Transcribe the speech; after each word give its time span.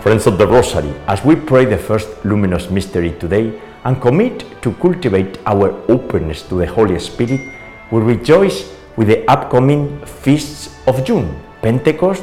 Friends 0.00 0.28
of 0.28 0.38
the 0.38 0.46
Rosary, 0.46 0.94
as 1.08 1.24
we 1.24 1.34
pray 1.34 1.64
the 1.64 1.76
first 1.76 2.24
luminous 2.24 2.70
mystery 2.70 3.16
today 3.18 3.60
and 3.82 4.00
commit 4.00 4.44
to 4.62 4.72
cultivate 4.74 5.38
our 5.44 5.74
openness 5.90 6.42
to 6.42 6.54
the 6.54 6.66
Holy 6.66 7.00
Spirit, 7.00 7.40
we 7.90 8.00
rejoice 8.00 8.72
with 8.96 9.08
the 9.08 9.28
upcoming 9.28 9.98
feasts 10.06 10.78
of 10.86 11.04
June 11.04 11.34
Pentecost, 11.62 12.22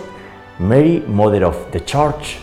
Mary, 0.58 1.02
Mother 1.02 1.44
of 1.44 1.70
the 1.74 1.82
Church, 1.82 2.38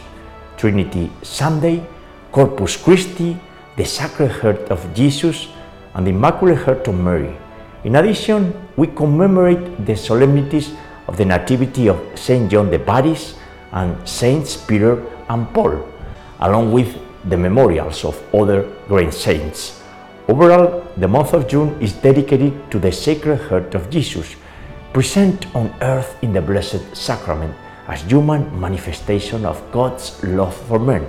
Trinity 0.58 1.10
Sunday, 1.22 1.82
Corpus 2.30 2.76
Christi, 2.76 3.40
the 3.78 3.86
Sacred 3.86 4.30
Heart 4.30 4.68
of 4.68 4.84
Jesus, 4.92 5.48
and 5.94 6.06
the 6.06 6.10
Immaculate 6.10 6.58
Heart 6.58 6.88
of 6.88 6.94
Mary. 7.00 7.34
In 7.84 7.96
addition, 7.96 8.52
we 8.76 8.88
commemorate 8.88 9.86
the 9.86 9.96
solemnities 9.96 10.74
of 11.08 11.16
the 11.16 11.24
Nativity 11.24 11.88
of 11.88 11.98
Saint 12.16 12.50
John 12.50 12.70
the 12.70 12.78
Baptist 12.78 13.38
and 13.72 13.96
Saints 14.06 14.56
Peter 14.56 15.02
and 15.32 15.48
Paul, 15.54 15.88
along 16.40 16.72
with 16.72 16.94
the 17.28 17.36
memorials 17.36 18.04
of 18.04 18.20
other 18.34 18.68
great 18.86 19.14
saints. 19.14 19.82
Overall, 20.28 20.86
the 20.96 21.08
month 21.08 21.32
of 21.32 21.48
June 21.48 21.80
is 21.80 21.94
dedicated 21.94 22.70
to 22.70 22.78
the 22.78 22.92
Sacred 22.92 23.40
Heart 23.48 23.74
of 23.74 23.88
Jesus, 23.90 24.36
present 24.92 25.46
on 25.56 25.74
earth 25.80 26.16
in 26.22 26.32
the 26.32 26.42
Blessed 26.42 26.94
Sacrament 26.94 27.54
as 27.88 28.02
human 28.02 28.44
manifestation 28.60 29.44
of 29.44 29.60
God's 29.72 30.22
love 30.22 30.54
for 30.68 30.78
men. 30.78 31.06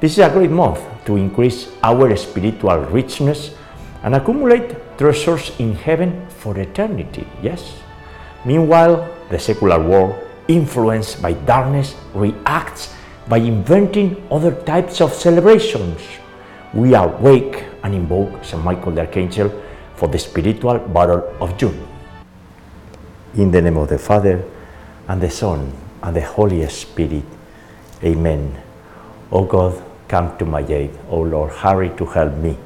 This 0.00 0.12
is 0.12 0.24
a 0.24 0.30
great 0.30 0.50
month 0.50 0.80
to 1.04 1.16
increase 1.16 1.68
our 1.82 2.16
spiritual 2.16 2.78
richness 2.88 3.54
and 4.02 4.14
accumulate 4.14 4.96
treasures 4.96 5.52
in 5.58 5.74
heaven 5.74 6.26
for 6.28 6.56
eternity. 6.56 7.26
Yes. 7.42 7.74
Meanwhile, 8.46 9.08
the 9.28 9.38
secular 9.38 9.78
world, 9.82 10.16
influenced 10.48 11.20
by 11.20 11.34
darkness, 11.34 11.94
reacts 12.14 12.94
by 13.28 13.38
inventing 13.38 14.26
other 14.30 14.52
types 14.64 15.00
of 15.00 15.12
celebrations. 15.12 16.00
We 16.74 16.94
awake 16.94 17.64
and 17.82 17.94
invoke 17.94 18.44
St. 18.44 18.62
Michael 18.62 18.92
the 18.92 19.02
Archangel 19.02 19.50
for 19.96 20.08
the 20.08 20.18
spiritual 20.18 20.78
battle 20.78 21.36
of 21.40 21.56
June. 21.56 21.86
In 23.34 23.50
the 23.50 23.62
name 23.62 23.76
of 23.76 23.88
the 23.88 23.98
Father, 23.98 24.44
and 25.10 25.20
the 25.20 25.30
Son, 25.30 25.72
and 26.02 26.14
the 26.14 26.20
Holy 26.20 26.64
Spirit. 26.68 27.24
Amen. 28.04 28.56
O 29.32 29.44
God, 29.44 29.82
come 30.06 30.38
to 30.38 30.44
my 30.44 30.60
aid. 30.60 30.96
O 31.08 31.20
Lord, 31.22 31.50
hurry 31.50 31.90
to 31.96 32.06
help 32.06 32.34
me. 32.34 32.56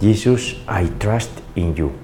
Jesus, 0.00 0.54
I 0.66 0.86
trust 0.98 1.30
in 1.54 1.76
you 1.76 1.96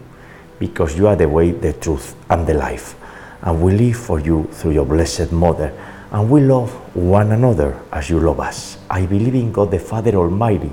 because 0.60 0.96
you 0.96 1.08
are 1.08 1.16
the 1.16 1.28
way, 1.28 1.50
the 1.50 1.72
truth, 1.72 2.14
and 2.30 2.46
the 2.46 2.54
life. 2.54 2.94
And 3.42 3.60
we 3.60 3.74
live 3.74 3.96
for 3.96 4.20
you 4.20 4.48
through 4.52 4.72
your 4.72 4.86
blessed 4.86 5.32
Mother. 5.32 5.72
And 6.14 6.30
we 6.30 6.42
love 6.42 6.70
one 6.94 7.32
another 7.32 7.76
as 7.92 8.08
you 8.08 8.20
love 8.20 8.38
us. 8.38 8.78
I 8.88 9.04
believe 9.04 9.34
in 9.34 9.50
God 9.50 9.72
the 9.72 9.80
Father 9.80 10.14
Almighty, 10.14 10.70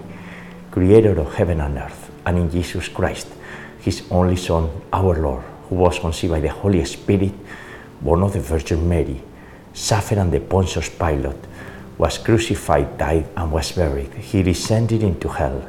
creator 0.70 1.20
of 1.20 1.34
heaven 1.34 1.60
and 1.62 1.80
earth, 1.80 2.12
and 2.28 2.38
in 2.38 2.52
Jesus 2.52 2.88
Christ, 2.88 3.28
his 3.80 4.04
only 4.12 4.36
Son, 4.36 4.70
our 4.94 5.20
Lord, 5.20 5.44
who 5.68 5.78
was 5.78 5.98
conceived 5.98 6.34
by 6.34 6.42
the 6.42 6.50
Holy 6.50 6.86
Spirit, 6.86 7.34
born 8.00 8.22
of 8.22 8.34
the 8.34 8.40
Virgin 8.40 8.88
Mary, 8.88 9.20
suffered 9.74 10.20
under 10.20 10.40
Pontius 10.40 10.90
Pilate, 10.90 11.44
was 11.98 12.20
crucified, 12.20 13.00
died, 13.00 13.26
and 13.36 13.52
was 13.52 13.72
buried. 13.72 14.14
He 14.14 14.44
descended 14.44 15.02
into 15.02 15.28
hell. 15.28 15.68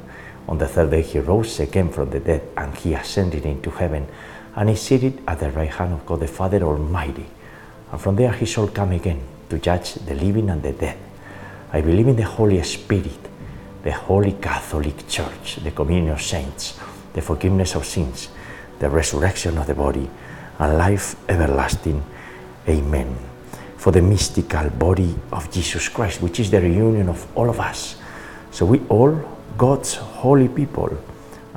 On 0.49 0.59
the 0.59 0.69
third 0.69 0.91
day 0.91 1.01
he 1.01 1.19
rose 1.19 1.61
again 1.61 1.89
from 1.89 2.11
the 2.11 2.21
dead, 2.21 2.43
and 2.59 2.77
he 2.77 2.93
ascended 2.93 3.47
into 3.47 3.71
heaven, 3.71 4.07
and 4.55 4.69
is 4.69 4.83
seated 4.83 5.23
at 5.27 5.41
the 5.41 5.51
right 5.51 5.71
hand 5.71 5.95
of 5.95 6.05
God 6.05 6.21
the 6.21 6.29
Father 6.29 6.63
Almighty. 6.63 7.25
And 7.91 7.99
from 7.99 8.17
there 8.17 8.33
he 8.33 8.45
shall 8.45 8.69
come 8.69 8.93
again 8.93 9.32
to 9.53 9.59
judge 9.59 9.95
the 10.09 10.15
living 10.15 10.49
and 10.49 10.63
the 10.63 10.73
dead. 10.73 10.97
I 11.73 11.83
believe 11.83 12.09
in 12.09 12.17
the 12.17 12.25
Holy 12.25 12.63
Spirit, 12.63 13.21
the 13.83 13.93
Holy 13.93 14.33
Catholic 14.33 15.07
Church, 15.07 15.57
the 15.57 15.71
communion 15.71 16.15
of 16.15 16.23
saints, 16.23 16.81
the 17.13 17.21
forgiveness 17.21 17.75
of 17.75 17.85
sins, 17.85 18.31
the 18.79 18.89
resurrection 18.89 19.59
of 19.59 19.67
the 19.67 19.75
body, 19.75 20.09
and 20.59 20.79
life 20.79 21.17
everlasting. 21.29 22.03
Amen. 22.67 23.15
For 23.77 23.93
the 23.93 24.01
mystical 24.01 24.71
body 24.71 25.15
of 25.31 25.53
Jesus 25.53 25.87
Christ, 25.91 26.23
which 26.23 26.41
is 26.41 26.51
the 26.51 26.63
reunion 26.63 27.11
of 27.11 27.21
all 27.37 27.51
of 27.51 27.61
us. 27.61 27.97
So 28.53 28.65
we 28.65 28.81
all, 28.89 29.21
God's 29.59 29.97
holy 29.97 30.49
people, 30.49 30.97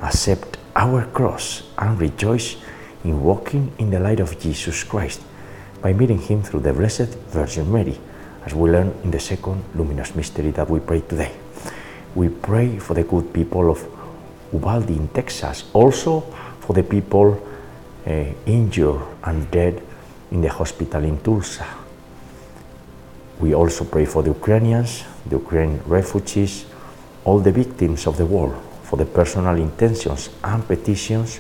accept 0.01 0.57
our 0.75 1.05
cross 1.05 1.63
and 1.78 1.97
rejoice 1.97 2.57
in 3.05 3.23
walking 3.23 3.72
in 3.78 3.89
the 3.89 4.01
light 4.01 4.19
of 4.19 4.38
Jesus 4.38 4.84
Christ 4.84 5.22
by 5.85 5.94
meeting 5.94 6.18
Him 6.18 6.41
through 6.41 6.62
the 6.62 6.73
Blessed 6.73 7.13
Virgin 7.29 7.72
Mary, 7.72 7.96
as 8.44 8.56
we 8.56 8.72
learn 8.72 8.91
in 9.03 9.12
the 9.12 9.19
second 9.19 9.63
luminous 9.75 10.16
mystery 10.16 10.50
that 10.50 10.68
we 10.68 10.79
pray 10.79 11.01
today. 11.01 11.31
We 12.16 12.29
pray 12.29 12.79
for 12.79 12.96
the 12.96 13.03
good 13.03 13.31
people 13.31 13.69
of 13.69 13.85
Uvalde 14.51 14.90
in 14.90 15.09
Texas, 15.09 15.66
also 15.73 16.22
for 16.62 16.73
the 16.73 16.81
people 16.81 17.40
uh, 18.07 18.12
injured 18.47 19.00
and 19.25 19.51
dead 19.51 19.79
in 20.31 20.41
the 20.41 20.50
hospital 20.50 21.03
in 21.03 21.19
Tulsa. 21.19 21.68
We 23.40 23.53
also 23.53 23.85
pray 23.85 24.06
for 24.06 24.23
the 24.23 24.31
Ukrainians, 24.31 25.03
the 25.29 25.38
Ukrainian 25.38 25.84
refugees, 25.85 26.66
all 27.25 27.38
the 27.38 27.52
victims 27.52 28.07
of 28.07 28.17
the 28.17 28.25
war, 28.25 28.59
for 28.81 28.97
the 28.97 29.06
personal 29.06 29.56
intentions 29.56 30.31
and 30.44 30.66
petitions 30.66 31.40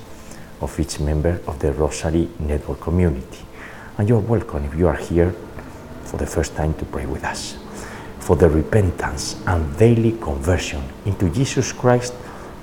of 0.61 0.79
each 0.79 0.99
member 0.99 1.41
of 1.47 1.57
the 1.57 1.73
Rosary 1.73 2.29
Network 2.37 2.79
community. 2.79 3.54
And 3.97 4.09
you're 4.09 4.19
welcome 4.19 4.65
if 4.65 4.75
you 4.75 4.89
are 4.89 4.97
here 4.97 5.33
for 6.03 6.17
the 6.17 6.25
first 6.25 6.53
time 6.53 6.73
to 6.73 6.85
pray 6.85 7.05
with 7.05 7.23
us. 7.23 7.55
For 8.19 8.35
the 8.35 8.49
repentance 8.49 9.41
and 9.47 9.77
daily 9.77 10.17
conversion 10.17 10.83
into 11.05 11.29
Jesus 11.29 11.71
Christ 11.71 12.13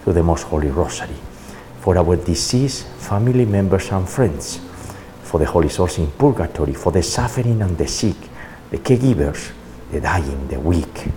through 0.02 0.12
the 0.12 0.22
Most 0.22 0.42
Holy 0.42 0.68
Rosary. 0.68 1.16
For 1.80 1.96
our 1.96 2.16
deceased 2.16 2.86
family 2.98 3.46
members 3.46 3.90
and 3.92 4.06
friends. 4.06 4.60
For 5.22 5.38
the 5.38 5.46
Holy 5.46 5.70
Souls 5.70 5.96
in 5.96 6.10
purgatory. 6.10 6.74
For 6.74 6.92
the 6.92 7.02
suffering 7.02 7.62
and 7.62 7.78
the 7.78 7.88
sick. 7.88 8.16
The 8.70 8.78
caregivers, 8.78 9.52
the 9.90 10.02
dying, 10.02 10.48
the 10.48 10.60
weak, 10.60 11.08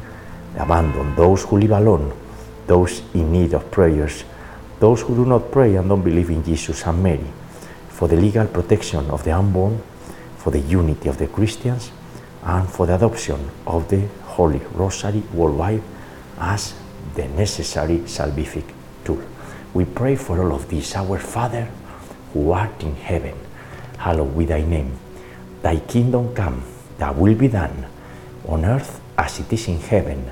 the 0.53 0.63
abandoned, 0.63 1.17
those 1.17 1.43
who 1.43 1.57
live 1.57 1.71
alone, 1.71 2.13
those 2.67 3.01
in 3.13 3.33
need 3.33 3.53
of 3.53 3.69
prayers, 3.69 4.23
those 4.79 5.01
who 5.01 5.13
do 5.13 5.25
not 5.25 5.51
pray 5.51 5.75
and 5.75 5.89
don't 5.89 6.03
believe 6.03 6.29
in 6.29 6.43
Jesus 6.43 6.85
and 6.85 7.03
Mary, 7.03 7.25
for 7.89 8.07
the 8.07 8.15
legal 8.15 8.47
protection 8.47 9.09
of 9.09 9.23
the 9.23 9.31
unborn, 9.31 9.81
for 10.45 10.51
the 10.51 10.59
unity 10.59 11.09
of 11.09 11.17
the 11.17 11.25
Christians, 11.25 11.91
and 12.43 12.69
for 12.69 12.85
the 12.85 12.93
adoption 12.93 13.49
of 13.65 13.89
the 13.89 14.05
Holy 14.37 14.61
Rosary 14.75 15.23
worldwide 15.33 15.81
as 16.37 16.75
the 17.15 17.27
necessary 17.29 17.97
salvific 18.05 18.63
tool. 19.03 19.23
We 19.73 19.85
pray 19.85 20.15
for 20.15 20.39
all 20.39 20.53
of 20.53 20.69
this. 20.69 20.95
Our 20.95 21.17
Father, 21.17 21.67
who 22.31 22.51
art 22.51 22.83
in 22.83 22.95
heaven, 22.95 23.33
hallowed 23.97 24.37
be 24.37 24.45
thy 24.45 24.61
name. 24.61 24.91
Thy 25.63 25.77
kingdom 25.77 26.35
come, 26.35 26.61
thy 26.99 27.09
will 27.09 27.33
be 27.33 27.47
done, 27.47 27.87
on 28.47 28.65
earth 28.65 29.01
as 29.17 29.39
it 29.39 29.51
is 29.51 29.67
in 29.67 29.79
heaven. 29.79 30.31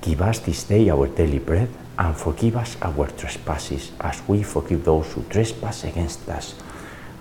Give 0.00 0.22
us 0.22 0.38
this 0.38 0.64
day 0.64 0.88
our 0.88 1.06
daily 1.06 1.38
bread, 1.38 1.68
and 1.98 2.16
forgive 2.16 2.56
us 2.56 2.78
our 2.80 3.08
trespasses, 3.08 3.92
as 4.00 4.26
we 4.26 4.42
forgive 4.42 4.86
those 4.86 5.12
who 5.12 5.22
trespass 5.24 5.84
against 5.84 6.26
us. 6.30 6.54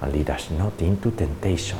And 0.01 0.13
lead 0.13 0.29
us 0.29 0.49
not 0.51 0.81
into 0.81 1.11
temptation, 1.11 1.79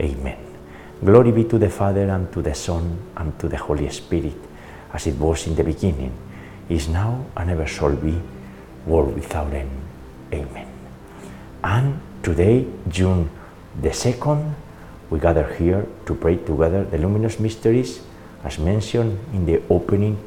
Amen. 0.00 0.38
Glory 1.04 1.32
be 1.32 1.44
to 1.44 1.58
the 1.58 1.68
Father, 1.68 2.08
and 2.08 2.32
to 2.32 2.42
the 2.42 2.54
Son, 2.54 2.98
and 3.16 3.38
to 3.38 3.48
the 3.48 3.56
Holy 3.56 3.88
Spirit, 3.90 4.36
as 4.92 5.06
it 5.06 5.16
was 5.16 5.46
in 5.46 5.54
the 5.54 5.64
beginning, 5.64 6.12
is 6.68 6.88
now, 6.88 7.24
and 7.36 7.50
ever 7.50 7.66
shall 7.66 7.94
be, 7.96 8.20
world 8.86 9.14
without 9.14 9.52
end. 9.52 9.70
Amen. 10.32 10.66
And 11.64 12.00
today, 12.22 12.66
June 12.88 13.30
the 13.80 13.90
2nd, 13.90 14.54
we 15.10 15.18
gather 15.18 15.54
here 15.54 15.86
to 16.06 16.14
pray 16.14 16.36
together 16.36 16.84
the 16.84 16.98
luminous 16.98 17.40
mysteries 17.40 18.00
as 18.44 18.58
mentioned 18.58 19.18
in 19.32 19.46
the 19.46 19.62
opening 19.70 20.18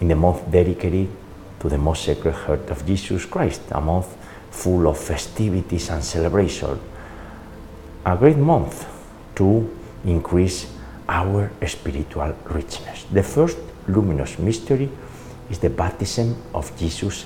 in 0.00 0.08
the 0.08 0.14
month 0.14 0.50
dedicated 0.50 1.08
to 1.60 1.68
the 1.68 1.78
most 1.78 2.04
sacred 2.04 2.32
heart 2.32 2.70
of 2.70 2.86
Jesus 2.86 3.24
Christ, 3.24 3.62
a 3.72 3.80
month 3.80 4.16
full 4.50 4.86
of 4.86 4.98
festivities 4.98 5.90
and 5.90 6.02
celebration. 6.02 6.78
A 8.06 8.16
great 8.16 8.36
month 8.36 8.86
to 9.38 9.70
increase 10.04 10.66
our 11.08 11.50
spiritual 11.66 12.34
richness. 12.50 13.06
The 13.10 13.22
first 13.22 13.58
luminous 13.88 14.38
mystery 14.38 14.90
is 15.50 15.58
the 15.58 15.70
baptism 15.70 16.36
of 16.52 16.70
Jesus 16.76 17.24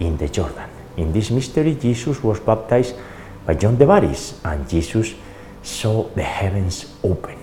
in 0.00 0.16
the 0.16 0.28
Jordan. 0.28 0.68
In 0.96 1.12
this 1.12 1.30
mystery, 1.30 1.76
Jesus 1.76 2.22
was 2.22 2.40
baptized 2.40 2.96
by 3.46 3.54
John 3.54 3.78
the 3.78 3.86
Baptist, 3.86 4.44
and 4.44 4.68
Jesus 4.68 5.14
saw 5.62 6.08
the 6.14 6.22
heavens 6.22 6.92
open. 7.04 7.38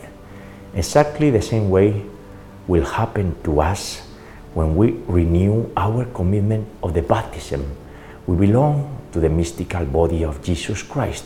Exactly 0.75 1.29
the 1.29 1.41
same 1.41 1.69
way 1.69 2.03
will 2.67 2.85
happen 2.85 3.35
to 3.43 3.61
us 3.61 4.01
when 4.53 4.75
we 4.75 4.91
renew 5.07 5.71
our 5.77 6.05
commitment 6.05 6.67
of 6.83 6.93
the 6.93 7.01
baptism. 7.01 7.63
We 8.25 8.35
belong 8.35 9.07
to 9.13 9.19
the 9.19 9.29
mystical 9.29 9.85
body 9.85 10.25
of 10.25 10.43
Jesus 10.43 10.83
Christ, 10.83 11.25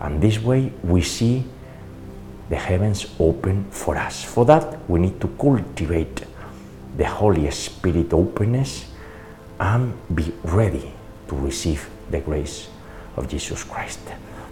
and 0.00 0.20
this 0.20 0.38
way 0.38 0.72
we 0.84 1.00
see 1.00 1.44
the 2.48 2.56
heavens 2.56 3.06
open 3.18 3.64
for 3.70 3.96
us. 3.96 4.24
For 4.24 4.44
that, 4.46 4.88
we 4.88 5.00
need 5.00 5.20
to 5.20 5.28
cultivate 5.28 6.24
the 6.96 7.06
Holy 7.06 7.50
Spirit 7.50 8.12
openness 8.12 8.86
and 9.60 9.92
be 10.14 10.32
ready 10.44 10.92
to 11.28 11.36
receive 11.36 11.88
the 12.10 12.20
grace 12.20 12.68
of 13.16 13.28
Jesus 13.28 13.64
Christ. 13.64 14.00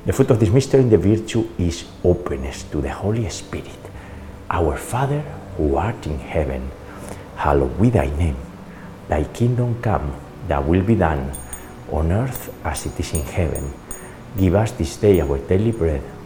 The 0.05 0.13
fruit 0.13 0.31
of 0.31 0.39
this 0.39 0.51
mystery 0.51 0.81
and 0.81 0.91
the 0.91 0.99
virtue 0.99 1.49
is 1.59 1.85
openness 2.05 2.65
to 2.65 2.81
the 2.81 2.93
Holy 2.93 3.29
Spirit. 3.31 3.79
Our 4.51 4.77
Father 4.77 5.21
who 5.57 5.77
art 5.77 6.07
in 6.07 6.19
heaven, 6.19 6.71
hallowed 7.37 7.81
be 7.81 7.91
thy 7.91 8.07
name. 8.17 8.37
Thy 9.09 9.25
kingdom 9.25 9.81
come, 9.83 10.15
thy 10.47 10.59
will 10.59 10.83
be 10.83 10.95
done, 10.95 11.33
on 11.91 12.13
earth 12.13 12.55
as 12.65 12.87
it 12.87 12.99
is 13.01 13.13
in 13.15 13.23
heaven. 13.23 13.73
Give 14.37 14.55
us 14.55 14.73
this 14.73 14.97
day 14.97 15.21
our 15.21 15.39
daily 15.39 15.73
bread, 15.73 16.03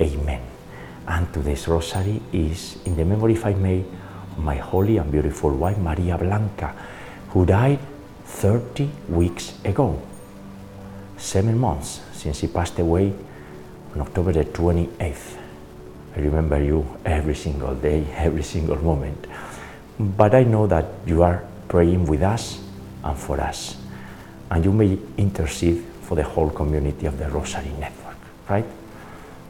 Amen. 0.00 0.40
And 1.06 1.32
today's 1.32 1.68
rosary 1.68 2.20
is 2.32 2.78
in 2.84 2.96
the 2.96 3.04
memory, 3.04 3.34
if 3.34 3.46
I 3.46 3.54
may, 3.54 3.84
of 4.32 4.38
my 4.38 4.56
holy 4.56 4.96
and 4.96 5.10
beautiful 5.10 5.50
wife, 5.50 5.78
Maria 5.78 6.18
Blanca, 6.18 6.74
who 7.30 7.46
died 7.46 7.78
30 8.24 8.90
weeks 9.08 9.54
ago. 9.64 10.00
Seven 11.16 11.58
months 11.58 12.00
since 12.12 12.38
she 12.38 12.48
passed 12.48 12.78
away 12.78 13.12
on 13.94 14.00
October 14.00 14.32
the 14.32 14.44
28th. 14.44 15.38
I 16.16 16.20
remember 16.20 16.62
you 16.62 16.86
every 17.04 17.34
single 17.34 17.74
day, 17.74 18.06
every 18.16 18.42
single 18.42 18.78
moment. 18.82 19.26
But 19.98 20.34
I 20.34 20.42
know 20.42 20.66
that 20.66 20.86
you 21.06 21.22
are 21.22 21.44
praying 21.68 22.06
with 22.06 22.22
us 22.22 22.58
and 23.04 23.16
for 23.16 23.40
us. 23.40 23.76
And 24.50 24.64
you 24.64 24.72
may 24.72 24.98
intercede 25.16 25.84
for 26.02 26.16
the 26.16 26.24
whole 26.24 26.50
community 26.50 27.06
of 27.06 27.18
the 27.18 27.28
Rosary 27.30 27.70
Network, 27.78 28.16
right? 28.48 28.66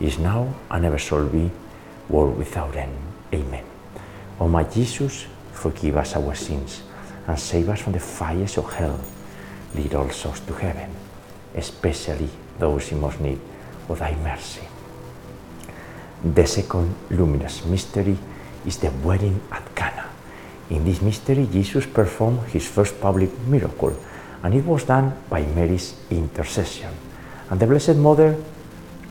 is 0.00 0.18
now, 0.18 0.54
and 0.70 0.84
ever 0.84 0.98
shall 0.98 1.26
be, 1.28 1.50
world 2.08 2.36
without 2.36 2.76
end. 2.76 2.96
Amen. 3.32 3.64
O 4.40 4.48
my 4.48 4.64
Jesus, 4.64 5.26
forgive 5.52 5.96
us 5.96 6.16
our 6.16 6.34
sins, 6.34 6.82
and 7.26 7.38
save 7.38 7.68
us 7.68 7.80
from 7.80 7.92
the 7.92 8.00
fires 8.00 8.58
of 8.58 8.72
hell. 8.72 9.00
lead 9.74 9.94
all 9.94 10.08
souls 10.10 10.40
to 10.40 10.54
heaven, 10.54 10.90
especially 11.54 12.28
those 12.58 12.92
in 12.92 13.00
most 13.00 13.20
need 13.20 13.40
of 13.88 13.98
thy 13.98 14.14
mercy. 14.16 14.62
The 16.22 16.46
second 16.46 16.94
luminous 17.10 17.64
mystery 17.64 18.16
is 18.64 18.78
the 18.78 18.90
wedding 19.02 19.40
at 19.50 19.74
Cana. 19.74 20.08
In 20.70 20.84
this 20.84 21.02
mystery, 21.02 21.46
Jesus 21.50 21.86
performed 21.86 22.48
his 22.48 22.66
first 22.66 23.00
public 23.00 23.30
miracle, 23.46 23.94
and 24.42 24.54
it 24.54 24.64
was 24.64 24.84
done 24.84 25.12
by 25.28 25.42
Mary's 25.42 25.94
intercession. 26.10 26.90
And 27.50 27.60
the 27.60 27.66
Blessed 27.66 27.96
Mother 27.96 28.36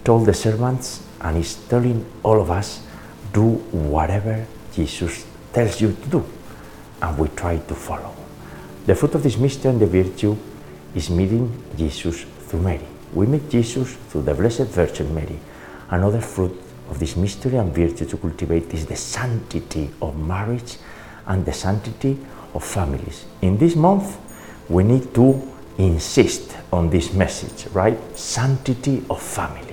told 0.03 0.25
the 0.25 0.33
servants, 0.33 1.05
and 1.21 1.37
is 1.37 1.55
telling 1.67 2.05
all 2.23 2.41
of 2.41 2.51
us, 2.51 2.85
do 3.31 3.43
whatever 3.71 4.45
Jesus 4.73 5.25
tells 5.51 5.79
you 5.79 5.93
to 5.93 6.09
do, 6.09 6.25
and 7.01 7.17
we 7.17 7.27
try 7.29 7.57
to 7.57 7.73
follow. 7.73 8.13
The 8.85 8.95
fruit 8.95 9.15
of 9.15 9.23
this 9.23 9.37
mystery 9.37 9.71
and 9.71 9.79
the 9.79 9.87
virtue 9.87 10.35
is 10.93 11.09
meeting 11.09 11.63
Jesus 11.77 12.25
through 12.47 12.61
Mary. 12.61 12.85
We 13.13 13.27
meet 13.27 13.49
Jesus 13.49 13.93
through 14.09 14.23
the 14.23 14.33
Blessed 14.33 14.67
Virgin 14.67 15.13
Mary. 15.13 15.39
Another 15.89 16.21
fruit 16.21 16.59
of 16.89 16.99
this 16.99 17.15
mystery 17.15 17.57
and 17.57 17.73
virtue 17.73 18.05
to 18.05 18.17
cultivate 18.17 18.73
is 18.73 18.85
the 18.85 18.95
sanctity 18.95 19.89
of 20.01 20.17
marriage 20.17 20.77
and 21.27 21.45
the 21.45 21.53
sanctity 21.53 22.17
of 22.53 22.63
families. 22.63 23.25
In 23.41 23.57
this 23.57 23.75
month, 23.75 24.17
we 24.67 24.83
need 24.83 25.13
to 25.15 25.41
insist 25.77 26.55
on 26.71 26.89
this 26.89 27.13
message, 27.13 27.71
right? 27.73 27.97
Sanctity 28.17 29.03
of 29.09 29.21
families. 29.21 29.72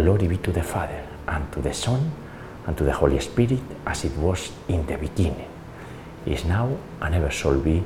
Glory 0.00 0.28
be 0.28 0.38
to 0.38 0.50
the 0.50 0.62
Father, 0.62 1.04
and 1.28 1.52
to 1.52 1.60
the 1.60 1.74
Son, 1.74 2.10
and 2.66 2.74
to 2.74 2.84
the 2.84 2.92
Holy 2.92 3.20
Spirit, 3.20 3.60
as 3.86 4.06
it 4.06 4.16
was 4.16 4.50
in 4.66 4.86
the 4.86 4.96
beginning, 4.96 5.46
is 6.24 6.42
now, 6.46 6.74
and 7.02 7.14
ever 7.14 7.28
shall 7.28 7.60
be, 7.60 7.84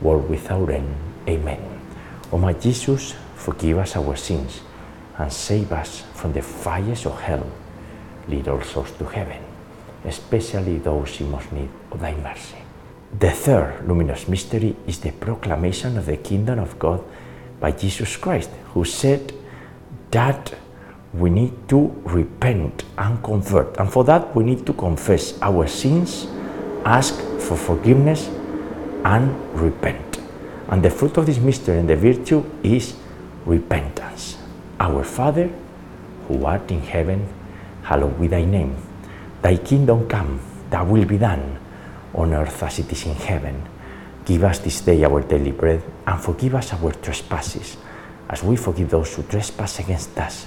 world 0.00 0.30
without 0.30 0.70
end. 0.70 0.96
Amen. 1.28 1.60
O 2.32 2.38
my 2.38 2.54
Jesus, 2.54 3.14
forgive 3.34 3.76
us 3.76 3.96
our 3.96 4.16
sins, 4.16 4.62
and 5.18 5.30
save 5.30 5.70
us 5.72 6.04
from 6.14 6.32
the 6.32 6.40
fires 6.40 7.04
of 7.04 7.20
hell. 7.20 7.46
Lead 8.28 8.48
all 8.48 8.62
souls 8.62 8.92
to 8.92 9.04
heaven, 9.04 9.42
especially 10.06 10.78
those 10.78 11.20
in 11.20 11.30
most 11.30 11.52
need 11.52 11.68
of 11.90 12.00
thy 12.00 12.14
mercy. 12.14 12.62
The 13.18 13.30
third 13.30 13.86
luminous 13.86 14.26
mystery 14.26 14.74
is 14.86 15.00
the 15.00 15.12
proclamation 15.12 15.98
of 15.98 16.06
the 16.06 16.16
kingdom 16.16 16.60
of 16.60 16.78
God 16.78 17.04
by 17.60 17.72
Jesus 17.72 18.16
Christ, 18.16 18.48
who 18.72 18.86
said 18.86 19.34
that 20.12 20.54
we 21.14 21.28
need 21.28 21.68
to 21.68 21.92
repent 22.04 22.84
and 22.96 23.22
convert. 23.22 23.76
And 23.78 23.90
for 23.90 24.04
that, 24.04 24.34
we 24.34 24.44
need 24.44 24.64
to 24.66 24.72
confess 24.72 25.40
our 25.42 25.66
sins, 25.66 26.26
ask 26.84 27.14
for 27.38 27.56
forgiveness, 27.56 28.28
and 29.04 29.30
repent. 29.54 30.20
And 30.68 30.82
the 30.82 30.90
fruit 30.90 31.18
of 31.18 31.26
this 31.26 31.38
mystery 31.38 31.78
and 31.78 31.88
the 31.88 31.96
virtue 31.96 32.44
is 32.62 32.96
repentance. 33.44 34.38
Our 34.80 35.04
Father, 35.04 35.50
who 36.28 36.44
art 36.46 36.70
in 36.70 36.80
heaven, 36.80 37.28
hallowed 37.82 38.18
be 38.18 38.26
thy 38.26 38.44
name. 38.44 38.76
Thy 39.42 39.56
kingdom 39.56 40.08
come, 40.08 40.40
thy 40.70 40.82
will 40.82 41.04
be 41.04 41.18
done, 41.18 41.58
on 42.14 42.32
earth 42.32 42.62
as 42.62 42.78
it 42.78 42.90
is 42.90 43.04
in 43.04 43.14
heaven. 43.14 43.68
Give 44.24 44.44
us 44.44 44.60
this 44.60 44.80
day 44.80 45.04
our 45.04 45.20
daily 45.20 45.52
bread, 45.52 45.82
and 46.06 46.20
forgive 46.20 46.54
us 46.54 46.72
our 46.72 46.92
trespasses, 46.92 47.76
as 48.30 48.42
we 48.42 48.56
forgive 48.56 48.88
those 48.88 49.14
who 49.14 49.24
trespass 49.24 49.80
against 49.80 50.16
us. 50.16 50.46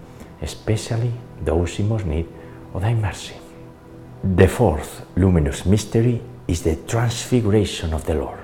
especially 0.41 1.11
those 1.43 1.79
in 1.79 1.89
most 1.89 2.05
need 2.05 2.27
of 2.73 2.81
thy 2.81 2.93
mercy. 2.93 3.35
The 4.23 4.47
fourth 4.47 5.05
luminous 5.15 5.65
mystery 5.65 6.21
is 6.47 6.61
the 6.61 6.75
transfiguration 6.87 7.93
of 7.93 8.05
the 8.05 8.15
Lord. 8.15 8.39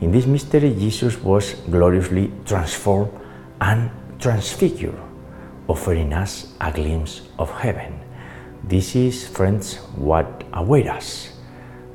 In 0.00 0.10
this 0.12 0.26
mystery, 0.26 0.74
Jesus 0.74 1.20
was 1.20 1.54
gloriously 1.70 2.32
transformed 2.44 3.12
and 3.60 3.90
transfigured, 4.18 4.98
offering 5.68 6.12
us 6.12 6.54
a 6.60 6.72
glimpse 6.72 7.22
of 7.38 7.50
heaven. 7.50 8.00
This 8.62 8.96
is, 8.96 9.26
friends, 9.28 9.76
what 9.96 10.44
awaits 10.52 10.88
us 10.88 11.30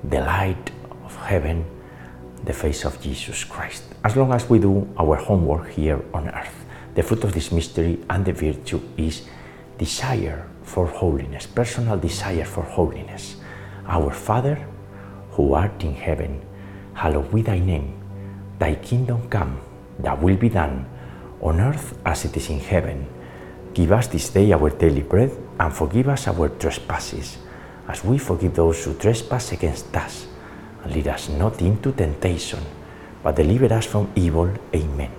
the 0.04 0.22
light 0.22 0.72
of 1.04 1.16
heaven, 1.16 1.66
the 2.46 2.54
face 2.54 2.86
of 2.86 3.02
Jesus 3.02 3.44
Christ. 3.44 3.84
As 4.04 4.16
long 4.16 4.32
as 4.34 4.50
we 4.50 4.60
do 4.60 4.88
our 4.98 5.16
homework 5.16 5.70
here 5.70 6.02
on 6.14 6.30
earth, 6.30 6.66
the 6.96 7.04
fruit 7.04 7.24
of 7.24 7.34
this 7.34 7.52
mystery 7.52 8.00
and 8.10 8.26
the 8.26 8.34
virtue 8.34 8.82
is 8.98 9.24
desire 9.78 10.48
for 10.64 10.86
holiness, 10.86 11.48
personal 11.48 11.98
desire 11.98 12.46
for 12.46 12.64
holiness. 12.64 13.38
Our 13.88 14.12
Father, 14.12 14.68
who 15.32 15.54
art 15.54 15.84
in 15.84 15.96
heaven, 15.96 16.42
hallowed 16.94 17.34
be 17.34 17.42
thy 17.42 17.60
name. 17.60 17.96
Thy 18.60 18.76
kingdom 18.76 19.30
come, 19.30 19.60
thy 19.98 20.14
will 20.14 20.36
be 20.36 20.50
done, 20.50 20.86
on 21.42 21.60
earth 21.60 21.98
as 22.06 22.26
it 22.26 22.36
is 22.36 22.50
in 22.50 22.60
heaven. 22.60 23.08
Give 23.74 23.92
us 23.92 24.08
this 24.08 24.30
day 24.30 24.52
our 24.52 24.70
daily 24.70 25.04
bread, 25.04 25.32
and 25.60 25.74
forgive 25.74 26.10
us 26.10 26.28
our 26.28 26.50
trespasses, 26.50 27.38
as 27.88 28.04
we 28.04 28.18
forgive 28.18 28.54
those 28.56 28.84
who 28.84 28.94
trespass 28.96 29.52
against 29.52 29.96
us. 29.96 30.28
And 30.84 30.94
lead 30.94 31.08
us 31.08 31.30
not 31.30 31.62
into 31.62 31.92
temptation, 31.92 32.60
but 33.24 33.36
deliver 33.36 33.74
us 33.74 33.86
from 33.86 34.12
evil. 34.16 34.52
Amen. 34.76 35.19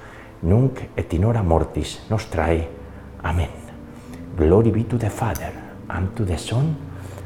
nunc 0.41 0.89
et 0.95 1.13
in 1.13 1.23
hora 1.23 1.43
mortis 1.43 2.01
nostrae. 2.09 2.67
Amen. 3.23 3.49
Glory 4.35 4.71
be 4.71 4.83
to 4.85 4.97
the 4.97 5.09
Father, 5.09 5.51
and 5.89 6.15
to 6.15 6.25
the 6.25 6.37
Son, 6.37 6.75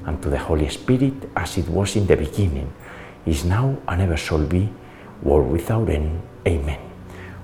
and 0.06 0.22
to 0.22 0.30
the 0.30 0.40
Holy 0.40 0.70
Spirit, 0.70 1.30
as 1.36 1.58
it 1.58 1.70
was 1.70 1.96
in 1.96 2.06
the 2.08 2.16
beginning, 2.16 2.72
is 3.26 3.46
now, 3.46 3.78
and 3.88 4.02
ever 4.02 4.18
shall 4.18 4.46
be, 4.46 4.70
world 5.24 5.52
without 5.52 5.90
end. 5.90 6.22
Amen. 6.48 6.80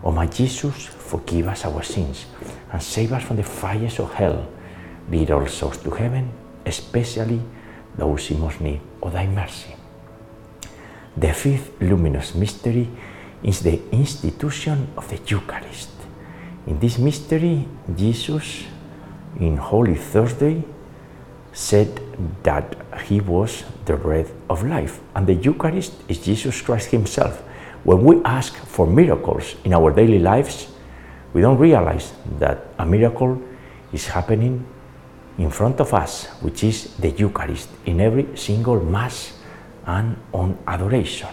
O 0.03 0.11
my 0.11 0.27
Jesus, 0.27 0.85
forgive 0.85 1.47
us 1.47 1.65
our 1.65 1.83
sins, 1.83 2.25
and 2.71 2.81
save 2.81 3.13
us 3.13 3.23
from 3.23 3.37
the 3.37 3.43
fires 3.43 3.99
of 3.99 4.13
hell. 4.13 4.47
Lead 5.09 5.31
all 5.31 5.47
souls 5.47 5.77
to 5.77 5.91
heaven, 5.91 6.29
especially 6.65 7.41
those 7.97 8.31
in 8.31 8.39
most 8.39 8.61
need 8.61 8.81
of 9.01 9.13
thy 9.13 9.27
mercy. 9.27 9.75
The 11.17 11.33
fifth 11.33 11.81
luminous 11.81 12.35
mystery 12.35 12.89
is 13.43 13.61
the 13.61 13.81
institution 13.91 14.87
of 14.97 15.07
the 15.09 15.19
Eucharist. 15.27 15.89
In 16.67 16.79
this 16.79 16.97
mystery, 16.97 17.67
Jesus, 17.95 18.63
in 19.39 19.57
Holy 19.57 19.95
Thursday, 19.95 20.63
said 21.53 21.99
that 22.43 22.75
he 23.03 23.19
was 23.19 23.63
the 23.85 23.97
bread 23.97 24.29
of 24.49 24.63
life, 24.63 24.99
and 25.15 25.27
the 25.27 25.33
Eucharist 25.33 25.93
is 26.07 26.19
Jesus 26.19 26.61
Christ 26.61 26.91
Himself. 26.91 27.41
When 27.83 28.03
we 28.03 28.23
ask 28.23 28.55
for 28.55 28.85
miracles 28.85 29.55
in 29.63 29.73
our 29.73 29.91
daily 29.91 30.19
lives, 30.19 30.67
we 31.33 31.41
don't 31.41 31.57
realize 31.57 32.13
that 32.39 32.67
a 32.77 32.85
miracle 32.85 33.41
is 33.91 34.07
happening 34.07 34.65
in 35.37 35.49
front 35.49 35.79
of 35.79 35.93
us, 35.93 36.27
which 36.41 36.63
is 36.63 36.95
the 36.97 37.09
Eucharist, 37.09 37.69
in 37.85 37.99
every 37.99 38.37
single 38.37 38.79
Mass 38.79 39.33
and 39.85 40.15
on 40.31 40.57
adoration, 40.67 41.29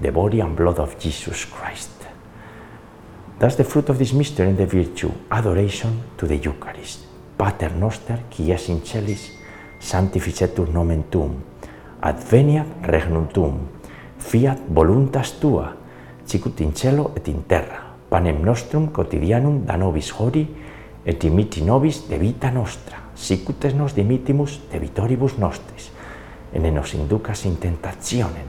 the 0.00 0.10
body 0.10 0.40
and 0.40 0.56
blood 0.56 0.78
of 0.78 0.98
Jesus 0.98 1.44
Christ. 1.44 1.90
That's 3.38 3.56
the 3.56 3.64
fruit 3.64 3.88
of 3.90 3.98
this 3.98 4.12
mystery 4.12 4.48
and 4.48 4.56
the 4.56 4.66
virtue, 4.66 5.12
adoration 5.30 6.02
to 6.16 6.26
the 6.26 6.36
Eucharist. 6.36 7.04
Pater 7.36 7.70
noster, 7.76 8.18
qui 8.30 8.50
es 8.50 8.68
in 8.68 8.80
celis, 8.80 9.30
sanctificetur 9.78 10.70
nomen 10.72 11.04
tuum, 11.10 11.34
adveniat 12.00 12.66
regnum 12.88 13.28
tuum, 13.28 13.58
fiat 14.18 14.58
voluntas 14.68 15.34
tua, 15.38 15.76
sicut 16.24 16.60
in 16.60 16.72
cielo 16.74 17.12
et 17.14 17.28
in 17.28 17.42
terra. 17.44 17.82
Panem 18.08 18.40
nostrum 18.42 18.88
quotidianum 18.88 19.66
da 19.66 19.76
nobis 19.76 20.10
hori, 20.16 20.46
et 21.04 21.20
dimiti 21.20 21.60
nobis 21.62 22.06
de 22.08 22.16
vita 22.18 22.50
nostra, 22.50 23.02
sicut 23.14 23.64
es 23.64 23.74
nos 23.74 23.92
dimitimus 23.94 24.60
de 24.72 24.78
vitoribus 24.80 25.36
nostris, 25.38 25.90
ene 26.54 26.72
nos 26.72 26.94
inducas 26.94 27.44
in 27.44 27.60
tentationem, 27.60 28.48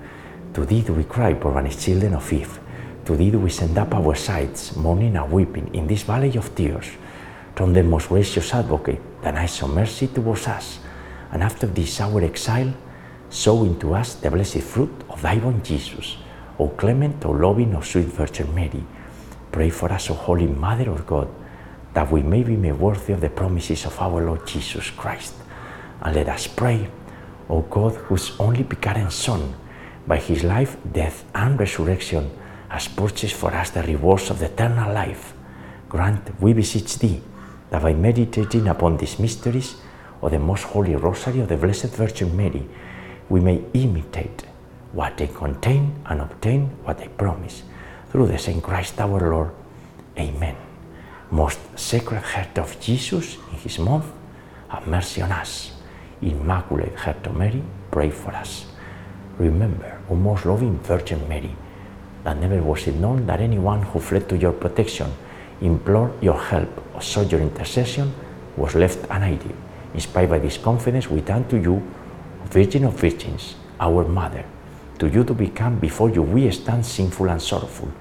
To 0.53 0.65
thee 0.65 0.81
do 0.81 0.93
we 0.93 1.05
cry, 1.05 1.33
poor 1.33 1.53
banished 1.53 1.79
children 1.79 2.13
of 2.13 2.31
Eve. 2.33 2.59
To 3.05 3.15
thee 3.15 3.31
do 3.31 3.39
we 3.39 3.49
send 3.49 3.77
up 3.77 3.95
our 3.95 4.15
sighs, 4.15 4.75
mourning 4.75 5.15
and 5.15 5.31
weeping 5.31 5.73
in 5.73 5.87
this 5.87 6.03
valley 6.03 6.35
of 6.35 6.53
tears. 6.55 6.87
From 7.55 7.73
the 7.73 7.83
most 7.83 8.09
gracious 8.09 8.53
advocate, 8.53 8.99
that 9.21 9.35
I 9.35 9.45
show 9.45 9.67
mercy 9.67 10.07
towards 10.07 10.47
us, 10.47 10.79
and 11.31 11.41
after 11.41 11.67
this 11.67 12.01
our 12.01 12.21
exile, 12.21 12.73
sow 13.29 13.63
into 13.63 13.93
us 13.93 14.15
the 14.15 14.29
blessed 14.29 14.59
fruit 14.59 14.91
of 15.09 15.21
thy 15.21 15.37
born 15.39 15.63
Jesus. 15.63 16.17
O 16.59 16.67
clement, 16.67 17.25
O 17.25 17.31
loving, 17.31 17.73
O 17.75 17.81
sweet 17.81 18.07
Virgin 18.07 18.53
Mary, 18.53 18.83
pray 19.51 19.69
for 19.69 19.91
us, 19.91 20.09
O 20.09 20.13
Holy 20.13 20.47
Mother 20.47 20.89
of 20.91 21.07
God, 21.07 21.29
that 21.93 22.11
we 22.11 22.21
may 22.23 22.43
be 22.43 22.57
made 22.57 22.77
worthy 22.77 23.13
of 23.13 23.21
the 23.21 23.29
promises 23.29 23.85
of 23.85 23.97
our 24.01 24.25
Lord 24.25 24.45
Jesus 24.45 24.89
Christ. 24.89 25.33
And 26.01 26.13
let 26.13 26.27
us 26.27 26.47
pray, 26.47 26.89
O 27.49 27.61
God, 27.61 27.95
whose 27.95 28.37
only 28.39 28.63
begotten 28.63 29.09
Son, 29.11 29.55
by 30.07 30.17
his 30.17 30.43
life, 30.43 30.77
death, 30.91 31.25
and 31.33 31.59
resurrection, 31.59 32.29
has 32.69 32.87
purchased 32.87 33.35
for 33.35 33.53
us 33.53 33.69
the 33.69 33.83
rewards 33.83 34.29
of 34.29 34.39
the 34.39 34.45
eternal 34.45 34.93
life. 34.93 35.33
Grant, 35.89 36.41
we 36.41 36.53
beseech 36.53 36.97
thee, 36.99 37.21
that 37.69 37.81
by 37.81 37.93
meditating 37.93 38.67
upon 38.67 38.97
these 38.97 39.19
mysteries 39.19 39.75
of 40.21 40.31
the 40.31 40.39
most 40.39 40.63
holy 40.63 40.95
rosary 40.95 41.39
of 41.41 41.49
the 41.49 41.57
Blessed 41.57 41.95
Virgin 41.95 42.35
Mary, 42.35 42.67
we 43.29 43.39
may 43.39 43.63
imitate 43.73 44.45
what 44.93 45.17
they 45.17 45.27
contain 45.27 45.95
and 46.05 46.21
obtain 46.21 46.67
what 46.83 46.97
they 46.97 47.07
promise. 47.07 47.63
Through 48.09 48.27
the 48.27 48.37
same 48.37 48.61
Christ 48.61 48.99
our 48.99 49.19
Lord. 49.31 49.51
Amen. 50.17 50.55
Most 51.29 51.59
Sacred 51.79 52.21
Heart 52.21 52.59
of 52.59 52.79
Jesus, 52.79 53.37
in 53.51 53.57
his 53.59 53.79
month, 53.79 54.05
have 54.67 54.85
mercy 54.87 55.21
on 55.21 55.31
us. 55.31 55.71
Immaculate 56.21 56.95
Heart 56.95 57.27
of 57.27 57.35
Mary, 57.35 57.63
pray 57.89 58.09
for 58.09 58.31
us. 58.31 58.65
Remember, 59.41 59.97
O 60.07 60.13
most 60.13 60.45
loving 60.45 60.77
Virgin 60.83 61.27
Mary, 61.27 61.55
that 62.23 62.37
never 62.37 62.61
was 62.61 62.85
it 62.85 62.93
known 62.93 63.25
that 63.25 63.41
anyone 63.41 63.81
who 63.81 63.99
fled 63.99 64.29
to 64.29 64.37
your 64.37 64.51
protection, 64.51 65.11
implored 65.61 66.21
your 66.21 66.39
help, 66.39 66.69
or 66.93 67.01
sought 67.01 67.31
your 67.31 67.41
intercession, 67.41 68.13
was 68.55 68.75
left 68.75 68.99
unaided. 69.09 69.55
Inspired 69.95 70.29
by 70.29 70.37
this 70.37 70.59
confidence, 70.59 71.09
we 71.09 71.21
turn 71.21 71.47
to 71.47 71.57
you, 71.57 71.81
Virgin 72.45 72.85
of 72.85 72.93
Virgins, 72.93 73.55
our 73.79 74.05
Mother. 74.05 74.45
To 74.99 75.07
you 75.07 75.23
to 75.23 75.33
become 75.33 75.79
before 75.79 76.11
you 76.11 76.21
we 76.21 76.51
stand 76.51 76.85
sinful 76.85 77.27
and 77.27 77.41
sorrowful. 77.41 77.91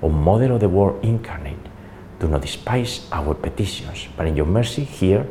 O 0.00 0.08
Mother 0.08 0.52
of 0.52 0.60
the 0.60 0.68
world 0.70 1.04
incarnate, 1.04 1.66
do 2.18 2.26
not 2.26 2.40
despise 2.40 3.06
our 3.12 3.34
petitions, 3.34 4.08
but 4.16 4.26
in 4.26 4.34
your 4.34 4.46
mercy 4.46 4.84
hear 4.84 5.26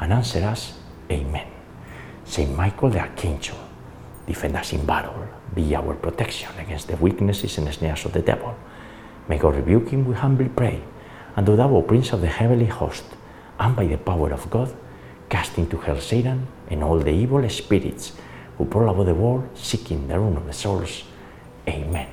and 0.00 0.12
answer 0.12 0.44
us. 0.44 0.74
Amen. 1.10 1.46
Saint 2.26 2.54
Michael 2.54 2.90
the 2.90 3.00
Archangel, 3.00 3.56
defend 4.28 4.54
us 4.56 4.72
in 4.72 4.84
battle, 4.84 5.26
be 5.54 5.74
our 5.74 5.94
protection 5.94 6.52
against 6.60 6.88
the 6.88 6.96
weaknesses 6.96 7.56
and 7.56 7.72
snares 7.72 8.04
of 8.04 8.12
the 8.12 8.20
devil. 8.20 8.54
May 9.26 9.38
God 9.38 9.56
rebuke 9.56 9.88
him, 9.88 10.04
we 10.04 10.14
humbly 10.14 10.48
pray. 10.48 10.82
And 11.34 11.46
do 11.46 11.56
thou, 11.56 11.70
O 11.74 11.82
Prince 11.82 12.12
of 12.12 12.20
the 12.20 12.28
heavenly 12.28 12.66
host, 12.66 13.04
and 13.58 13.74
by 13.74 13.86
the 13.86 13.96
power 13.96 14.30
of 14.32 14.48
God, 14.50 14.74
cast 15.28 15.58
into 15.58 15.78
hell 15.78 16.00
Satan 16.00 16.46
and 16.68 16.84
all 16.84 16.98
the 16.98 17.10
evil 17.10 17.48
spirits 17.48 18.12
who 18.56 18.66
prowl 18.66 18.90
about 18.90 19.06
the 19.06 19.14
world 19.14 19.48
seeking 19.54 20.06
the 20.08 20.18
ruin 20.18 20.36
of 20.36 20.46
the 20.46 20.52
souls. 20.52 21.04
Amen. 21.66 22.08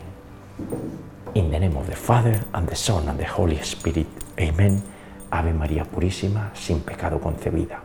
In 1.36 1.52
the 1.52 1.60
name 1.60 1.76
of 1.76 1.88
the 1.88 1.96
Father, 1.96 2.44
and 2.54 2.68
the 2.68 2.76
Son, 2.76 3.10
and 3.10 3.20
the 3.20 3.26
Holy 3.26 3.62
Spirit. 3.62 4.08
Amen. 4.40 4.82
Ave 5.32 5.52
María 5.52 5.84
Purísima, 5.84 6.56
sin 6.56 6.80
pecado 6.80 7.20
concebida. 7.20 7.82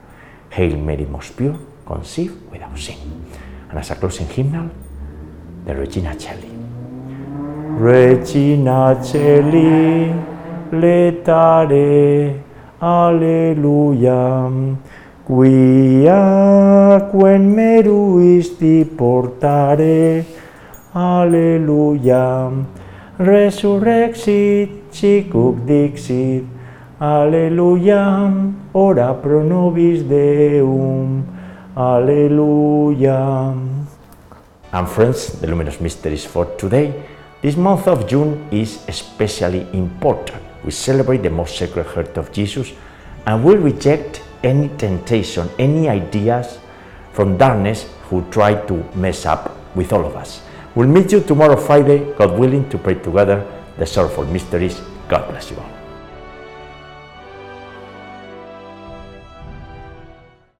Hail 0.50 0.76
Mary, 0.76 1.06
most 1.06 1.36
pure, 1.36 1.58
conceived 1.84 2.50
without 2.50 2.78
sin. 2.78 2.96
And 3.70 3.78
as 3.78 3.90
a 3.90 3.94
closing 3.94 4.26
hymnal, 4.26 4.68
the 5.64 5.74
Regina 5.76 6.10
Celli. 6.16 6.50
Regina 7.78 8.98
Celli, 9.00 10.12
letare, 10.72 12.42
alleluia. 12.80 14.50
Quia 15.24 17.08
quem 17.12 17.54
meruisti 17.54 18.84
portare, 18.96 20.24
alleluia. 20.92 22.50
Resurrexit, 23.18 24.90
sicuc 24.90 25.64
dixit, 25.64 26.44
alleluia. 26.98 28.32
Ora 28.72 29.14
pro 29.14 29.44
nobis 29.44 30.02
Deum, 30.02 31.22
alleluia. 31.76 33.54
And 34.72 34.88
friends, 34.88 35.40
the 35.40 35.46
luminous 35.46 35.80
mysteries 35.80 36.24
for 36.24 36.46
today. 36.56 36.94
This 37.42 37.56
month 37.56 37.88
of 37.88 38.06
June 38.06 38.48
is 38.50 38.84
especially 38.86 39.66
important. 39.72 40.42
We 40.64 40.70
celebrate 40.70 41.22
the 41.22 41.30
most 41.30 41.56
sacred 41.56 41.86
heart 41.86 42.16
of 42.18 42.32
Jesus 42.32 42.72
and 43.26 43.44
we 43.44 43.54
reject 43.54 44.22
any 44.42 44.68
temptation, 44.76 45.48
any 45.58 45.88
ideas 45.88 46.58
from 47.12 47.36
darkness 47.36 47.86
who 48.08 48.22
try 48.30 48.54
to 48.66 48.74
mess 48.94 49.26
up 49.26 49.56
with 49.74 49.92
all 49.92 50.04
of 50.04 50.16
us. 50.16 50.42
We'll 50.74 50.88
meet 50.88 51.12
you 51.12 51.20
tomorrow, 51.20 51.56
Friday, 51.56 52.12
God 52.14 52.38
willing, 52.38 52.68
to 52.70 52.78
pray 52.78 52.94
together 52.94 53.46
the 53.78 53.86
sorrowful 53.86 54.24
mysteries. 54.26 54.80
God 55.08 55.28
bless 55.28 55.50
you 55.50 55.56
all. 55.56 55.79